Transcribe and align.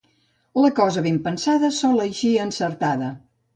La 0.65 0.71
cosa 0.79 1.03
ben 1.09 1.19
pensada 1.27 1.71
sol 1.81 2.03
eixir 2.07 2.35
encertada. 2.49 3.15